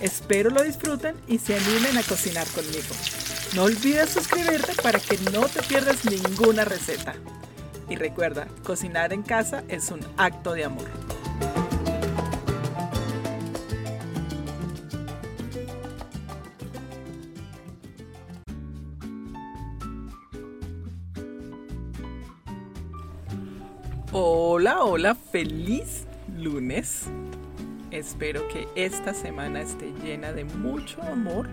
[0.00, 2.94] Espero lo disfruten y se animen a cocinar conmigo.
[3.54, 7.14] No olvides suscribirte para que no te pierdas ninguna receta.
[7.88, 10.88] Y recuerda, cocinar en casa es un acto de amor.
[24.16, 26.04] Hola, hola, feliz
[26.38, 27.06] lunes.
[27.94, 31.48] Espero que esta semana esté llena de mucho amor,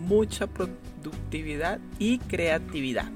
[0.00, 3.06] mucha productividad y creatividad.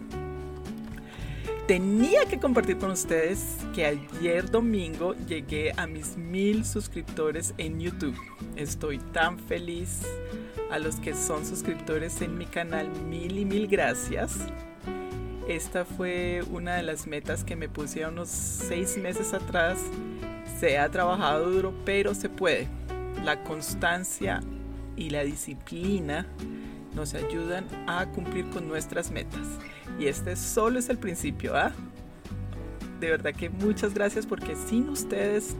[1.66, 8.16] Tenía que compartir con ustedes que ayer domingo llegué a mis mil suscriptores en YouTube.
[8.54, 10.02] Estoy tan feliz.
[10.70, 14.36] A los que son suscriptores en mi canal, mil y mil gracias.
[15.48, 19.80] Esta fue una de las metas que me puse a unos seis meses atrás.
[20.58, 22.68] Se ha trabajado duro, pero se puede.
[23.24, 24.42] La constancia
[24.96, 26.26] y la disciplina
[26.94, 29.46] nos ayudan a cumplir con nuestras metas.
[29.98, 31.72] Y este solo es el principio, ¿ah?
[33.00, 35.54] De verdad que muchas gracias porque sin ustedes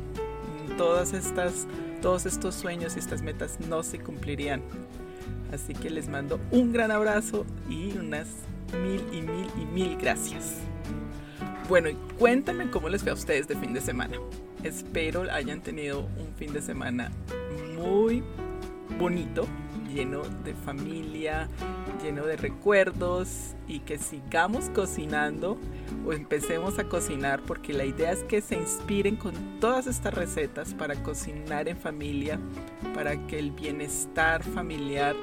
[0.78, 1.66] todas estas,
[2.00, 4.62] todos estos sueños y estas metas no se cumplirían.
[5.52, 8.28] Así que les mando un gran abrazo y unas
[8.82, 10.54] mil y mil y mil gracias.
[11.68, 14.16] Bueno, y cuéntame cómo les fue a ustedes de fin de semana.
[14.62, 17.12] Espero hayan tenido un fin de semana
[17.76, 18.22] muy
[18.98, 19.46] bonito,
[19.92, 21.48] lleno de familia,
[22.02, 25.58] lleno de recuerdos y que sigamos cocinando
[26.06, 30.74] o empecemos a cocinar porque la idea es que se inspiren con todas estas recetas
[30.74, 32.38] para cocinar en familia,
[32.94, 35.14] para que el bienestar familiar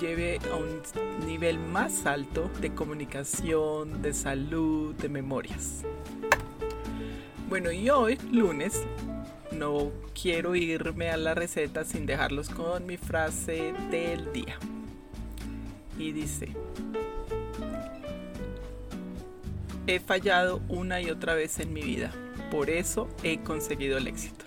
[0.00, 5.84] lleve a un nivel más alto de comunicación, de salud, de memorias.
[7.50, 8.84] Bueno, y hoy, lunes,
[9.50, 14.56] no quiero irme a la receta sin dejarlos con mi frase del día.
[15.98, 16.54] Y dice,
[19.88, 22.12] he fallado una y otra vez en mi vida,
[22.52, 24.44] por eso he conseguido el éxito.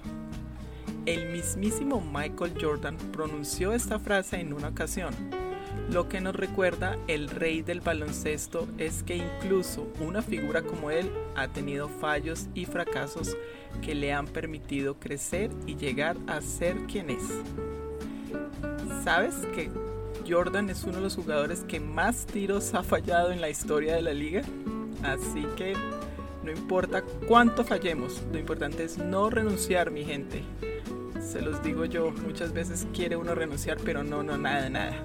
[1.05, 5.13] El mismísimo Michael Jordan pronunció esta frase en una ocasión.
[5.91, 11.11] Lo que nos recuerda el rey del baloncesto es que incluso una figura como él
[11.35, 13.37] ha tenido fallos y fracasos
[13.81, 17.23] que le han permitido crecer y llegar a ser quien es.
[19.03, 19.69] ¿Sabes que
[20.27, 24.01] Jordan es uno de los jugadores que más tiros ha fallado en la historia de
[24.01, 24.41] la liga?
[25.03, 25.73] Así que
[26.43, 30.43] no importa cuánto fallemos, lo importante es no renunciar, mi gente.
[31.21, 34.95] Se los digo yo, muchas veces quiere uno renunciar, pero no, no, nada, nada.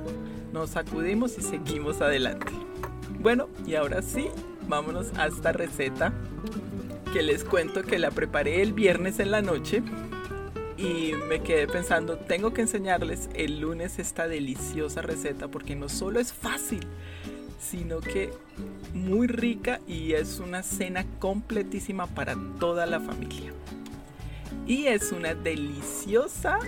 [0.52, 2.52] Nos sacudimos y seguimos adelante.
[3.20, 4.28] Bueno, y ahora sí,
[4.66, 6.12] vámonos a esta receta
[7.12, 9.82] que les cuento que la preparé el viernes en la noche
[10.76, 16.20] y me quedé pensando, tengo que enseñarles el lunes esta deliciosa receta porque no solo
[16.20, 16.86] es fácil,
[17.58, 18.30] sino que
[18.94, 23.52] muy rica y es una cena completísima para toda la familia.
[24.66, 26.58] Y es una deliciosa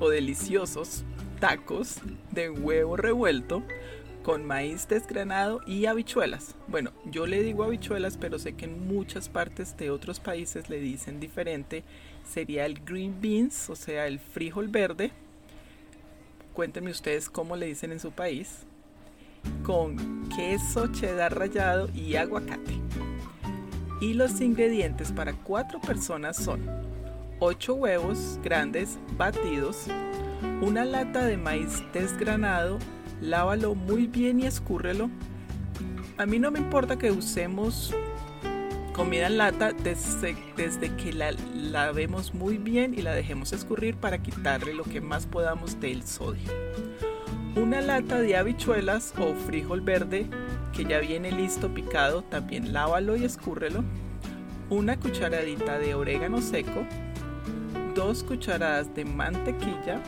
[0.00, 1.04] o deliciosos
[1.42, 1.96] tacos
[2.30, 3.64] de huevo revuelto
[4.22, 6.54] con maíz desgranado y habichuelas.
[6.68, 10.78] Bueno, yo le digo habichuelas, pero sé que en muchas partes de otros países le
[10.78, 11.82] dicen diferente.
[12.24, 15.10] Sería el green beans, o sea, el frijol verde.
[16.54, 18.58] Cuéntenme ustedes cómo le dicen en su país.
[19.64, 22.74] Con queso cheddar rallado y aguacate.
[24.00, 26.70] Y los ingredientes para cuatro personas son
[27.40, 29.88] 8 huevos grandes batidos,
[30.60, 32.78] una lata de maíz desgranado,
[33.20, 35.10] lávalo muy bien y escúrrelo.
[36.18, 37.94] A mí no me importa que usemos
[38.92, 44.18] comida en lata desde, desde que la lavemos muy bien y la dejemos escurrir para
[44.18, 46.50] quitarle lo que más podamos del sodio.
[47.56, 50.26] Una lata de habichuelas o frijol verde
[50.72, 53.84] que ya viene listo picado, también lávalo y escúrrelo.
[54.70, 56.86] Una cucharadita de orégano seco,
[58.02, 60.02] dos cucharadas de mantequilla,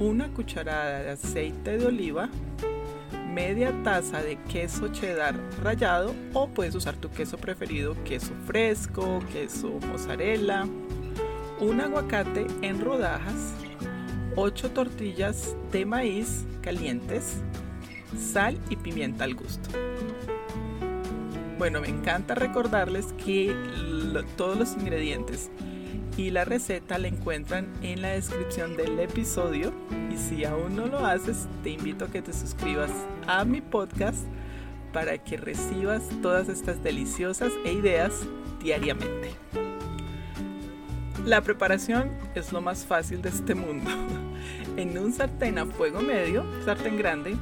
[0.00, 2.28] una cucharada de aceite de oliva,
[3.32, 9.78] media taza de queso cheddar rallado o puedes usar tu queso preferido, queso fresco, queso
[9.88, 10.66] mozzarella,
[11.60, 13.54] un aguacate en rodajas,
[14.34, 17.36] 8 tortillas de maíz calientes,
[18.18, 19.70] sal y pimienta al gusto.
[21.58, 23.54] Bueno, me encanta recordarles que
[24.36, 25.50] todos los ingredientes
[26.18, 29.72] y la receta la encuentran en la descripción del episodio
[30.12, 32.90] y si aún no lo haces, te invito a que te suscribas
[33.28, 34.26] a mi podcast
[34.92, 38.26] para que recibas todas estas deliciosas e ideas
[38.60, 39.30] diariamente.
[41.24, 43.90] La preparación es lo más fácil de este mundo.
[44.76, 47.36] En un sartén a fuego medio, sartén grande,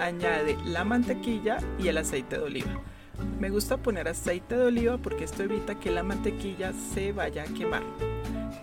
[0.00, 2.80] añade la mantequilla y el aceite de oliva.
[3.38, 7.46] Me gusta poner aceite de oliva porque esto evita que la mantequilla se vaya a
[7.46, 7.82] quemar.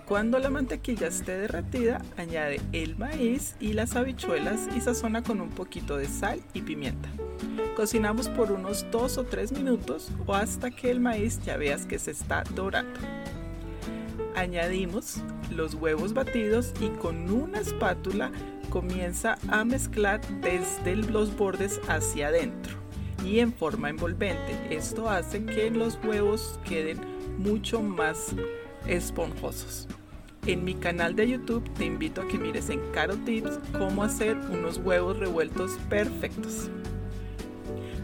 [0.08, 5.50] Cuando la mantequilla esté derretida, añade el maíz y las habichuelas y sazona con un
[5.50, 7.10] poquito de sal y pimienta.
[7.76, 11.98] Cocinamos por unos 2 o 3 minutos o hasta que el maíz ya veas que
[11.98, 13.00] se está dorando.
[14.36, 18.32] Añadimos los huevos batidos y con una espátula
[18.70, 22.76] comienza a mezclar desde los bordes hacia adentro
[23.26, 24.56] y en forma envolvente.
[24.70, 27.00] Esto hace que los huevos queden
[27.40, 28.36] mucho más
[28.88, 29.88] esponjosos.
[30.46, 34.38] En mi canal de YouTube te invito a que mires en Caro Tips cómo hacer
[34.52, 36.70] unos huevos revueltos perfectos.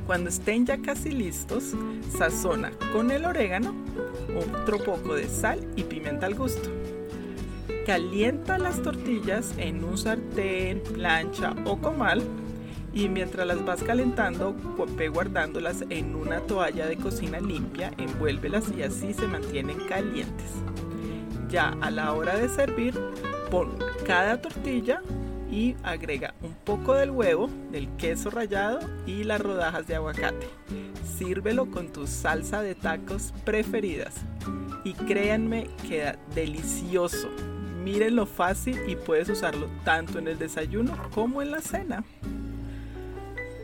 [0.07, 1.75] Cuando estén ya casi listos,
[2.18, 3.75] sazona con el orégano,
[4.36, 6.69] otro poco de sal y pimienta al gusto.
[7.86, 12.24] Calienta las tortillas en un sartén, plancha o comal
[12.94, 14.56] y mientras las vas calentando,
[14.98, 20.52] ve guardándolas en una toalla de cocina limpia, envuélvelas y así se mantienen calientes.
[21.50, 23.00] Ya a la hora de servir,
[23.50, 25.02] pon cada tortilla
[25.50, 30.48] y agrega un poco del huevo, del queso rallado y las rodajas de aguacate.
[31.18, 34.16] Sírvelo con tu salsa de tacos preferidas
[34.84, 37.30] y créanme, queda delicioso.
[37.84, 42.04] Miren lo fácil y puedes usarlo tanto en el desayuno como en la cena.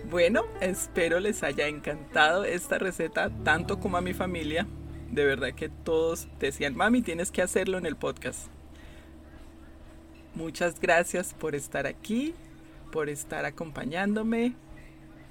[0.10, 4.66] Bueno, espero les haya encantado esta receta tanto como a mi familia.
[5.12, 8.48] De verdad que todos decían, mami, tienes que hacerlo en el podcast.
[10.34, 12.34] Muchas gracias por estar aquí,
[12.90, 14.54] por estar acompañándome.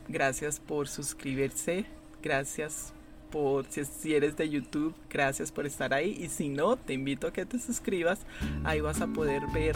[0.08, 1.86] Gracias por suscribirse.
[2.22, 2.92] Gracias
[3.30, 6.18] por, si eres de YouTube, gracias por estar ahí.
[6.20, 8.26] Y si no, te invito a que te suscribas.
[8.64, 9.74] Ahí vas a poder ver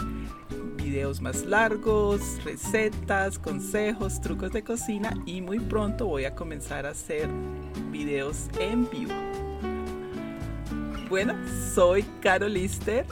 [0.90, 6.90] videos más largos, recetas, consejos, trucos de cocina y muy pronto voy a comenzar a
[6.90, 7.28] hacer
[7.92, 9.14] videos en vivo.
[11.08, 11.34] Bueno,
[11.72, 13.06] soy Carol Lister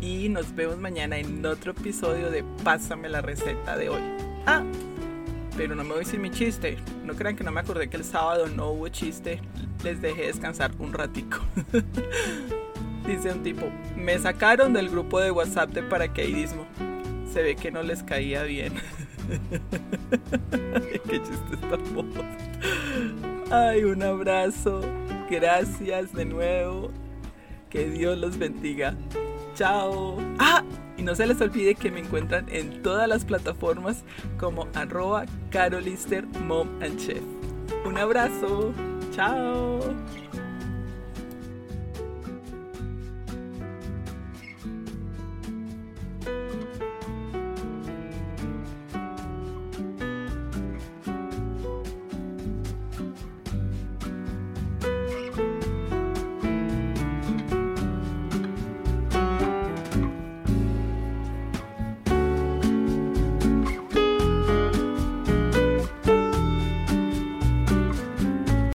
[0.00, 4.02] y nos vemos mañana en otro episodio de Pásame la receta de hoy.
[4.46, 4.62] Ah,
[5.56, 6.76] pero no me voy decir mi chiste.
[7.04, 9.40] No crean que no me acordé que el sábado no hubo chiste.
[9.82, 11.38] Les dejé descansar un ratico.
[13.08, 13.66] Dice un tipo,
[13.96, 16.64] me sacaron del grupo de WhatsApp de paracaidismo
[17.32, 18.74] se ve que no les caía bien.
[21.08, 21.82] Qué chiste tan
[23.50, 24.80] Ay, un abrazo.
[25.30, 26.90] Gracias de nuevo.
[27.70, 28.94] Que Dios los bendiga.
[29.54, 30.18] Chao.
[30.38, 30.62] Ah,
[30.96, 34.04] y no se les olvide que me encuentran en todas las plataformas
[34.38, 37.22] como arroba carolister mom and chef.
[37.84, 38.72] Un abrazo.
[39.14, 39.80] Chao.